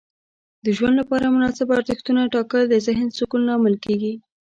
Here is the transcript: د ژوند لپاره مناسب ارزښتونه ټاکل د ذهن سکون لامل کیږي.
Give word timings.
د 0.65 0.65
ژوند 0.77 0.95
لپاره 1.01 1.33
مناسب 1.35 1.67
ارزښتونه 1.77 2.31
ټاکل 2.33 2.61
د 2.69 2.75
ذهن 2.87 3.07
سکون 3.17 3.41
لامل 3.49 3.75
کیږي. 3.85 4.13